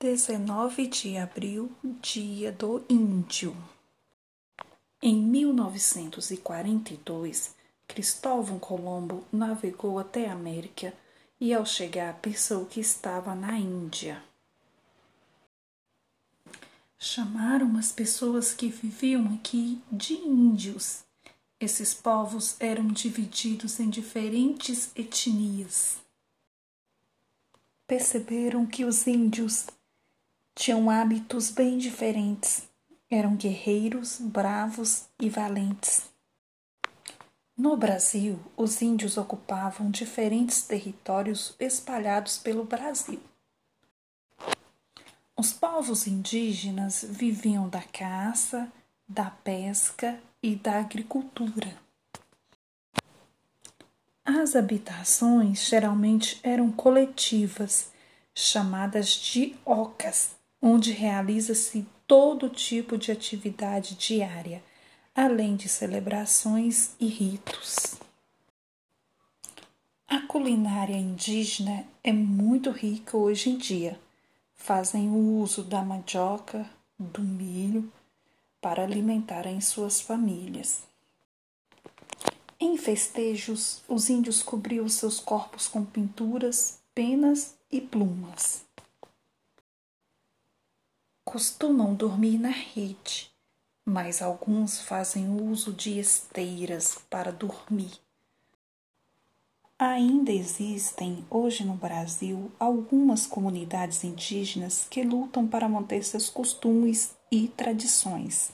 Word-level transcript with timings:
19 0.00 0.86
de 0.86 1.16
abril, 1.16 1.72
Dia 2.00 2.52
do 2.52 2.84
Índio. 2.88 3.56
Em 5.02 5.20
1942, 5.20 7.56
Cristóvão 7.88 8.60
Colombo 8.60 9.24
navegou 9.32 9.98
até 9.98 10.28
a 10.28 10.34
América 10.34 10.94
e, 11.40 11.52
ao 11.52 11.66
chegar, 11.66 12.14
pensou 12.20 12.64
que 12.64 12.78
estava 12.78 13.34
na 13.34 13.58
Índia. 13.58 14.22
Chamaram 16.96 17.76
as 17.76 17.90
pessoas 17.90 18.54
que 18.54 18.68
viviam 18.68 19.34
aqui 19.34 19.82
de 19.90 20.14
índios. 20.14 21.02
Esses 21.58 21.92
povos 21.92 22.54
eram 22.60 22.86
divididos 22.86 23.80
em 23.80 23.90
diferentes 23.90 24.92
etnias. 24.94 25.96
Perceberam 27.84 28.64
que 28.64 28.84
os 28.84 29.04
índios 29.04 29.66
tinham 30.58 30.90
hábitos 30.90 31.52
bem 31.52 31.78
diferentes. 31.78 32.68
Eram 33.08 33.36
guerreiros, 33.36 34.18
bravos 34.20 35.04
e 35.20 35.30
valentes. 35.30 36.02
No 37.56 37.76
Brasil, 37.76 38.40
os 38.56 38.82
índios 38.82 39.16
ocupavam 39.16 39.88
diferentes 39.88 40.62
territórios 40.62 41.54
espalhados 41.60 42.38
pelo 42.38 42.64
Brasil. 42.64 43.20
Os 45.36 45.52
povos 45.52 46.08
indígenas 46.08 47.06
viviam 47.08 47.68
da 47.68 47.82
caça, 47.82 48.70
da 49.08 49.30
pesca 49.30 50.20
e 50.42 50.56
da 50.56 50.80
agricultura. 50.80 51.72
As 54.24 54.56
habitações 54.56 55.64
geralmente 55.64 56.40
eram 56.42 56.72
coletivas, 56.72 57.92
chamadas 58.34 59.08
de 59.08 59.56
ocas, 59.64 60.37
onde 60.60 60.92
realiza-se 60.92 61.86
todo 62.06 62.48
tipo 62.48 62.98
de 62.98 63.12
atividade 63.12 63.94
diária, 63.94 64.62
além 65.14 65.56
de 65.56 65.68
celebrações 65.68 66.92
e 66.98 67.06
ritos. 67.06 67.96
A 70.06 70.20
culinária 70.20 70.96
indígena 70.96 71.84
é 72.02 72.12
muito 72.12 72.70
rica 72.70 73.16
hoje 73.16 73.50
em 73.50 73.58
dia. 73.58 73.98
Fazem 74.54 75.08
o 75.10 75.40
uso 75.40 75.62
da 75.62 75.82
mandioca, 75.82 76.68
do 76.98 77.22
milho, 77.22 77.92
para 78.60 78.82
alimentarem 78.82 79.60
suas 79.60 80.00
famílias. 80.00 80.82
Em 82.58 82.76
festejos, 82.76 83.82
os 83.86 84.10
índios 84.10 84.42
cobriam 84.42 84.88
seus 84.88 85.20
corpos 85.20 85.68
com 85.68 85.84
pinturas, 85.84 86.80
penas 86.92 87.54
e 87.70 87.80
plumas 87.80 88.67
costumam 91.28 91.94
dormir 91.94 92.38
na 92.38 92.48
rede, 92.48 93.30
mas 93.84 94.22
alguns 94.22 94.80
fazem 94.80 95.28
uso 95.28 95.74
de 95.74 95.98
esteiras 95.98 97.02
para 97.10 97.30
dormir. 97.30 97.90
Ainda 99.78 100.32
existem 100.32 101.22
hoje 101.28 101.66
no 101.66 101.74
Brasil 101.74 102.50
algumas 102.58 103.26
comunidades 103.26 104.04
indígenas 104.04 104.86
que 104.88 105.02
lutam 105.02 105.46
para 105.46 105.68
manter 105.68 106.02
seus 106.02 106.30
costumes 106.30 107.14
e 107.30 107.48
tradições. 107.48 108.50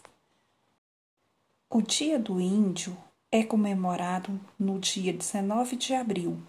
O 1.70 1.80
Dia 1.80 2.18
do 2.18 2.40
Índio 2.40 2.96
é 3.30 3.44
comemorado 3.44 4.40
no 4.58 4.80
dia 4.80 5.12
19 5.12 5.76
de 5.76 5.94
abril, 5.94 6.42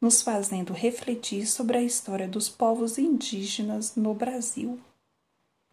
nos 0.00 0.22
fazendo 0.22 0.72
refletir 0.72 1.44
sobre 1.44 1.76
a 1.76 1.82
história 1.82 2.28
dos 2.28 2.48
povos 2.48 2.98
indígenas 2.98 3.96
no 3.96 4.14
Brasil. 4.14 4.80